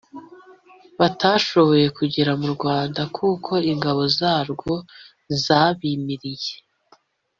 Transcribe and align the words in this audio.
batashoboye 0.99 1.85
kugera 1.97 2.31
mu 2.41 2.47
rwanda 2.55 3.01
kuko 3.15 3.51
ingabo 3.71 4.01
zarwo 4.17 4.71
zabimiriye. 5.43 6.53